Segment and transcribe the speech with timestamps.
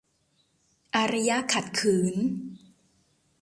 [0.95, 2.15] อารยะขัดขืน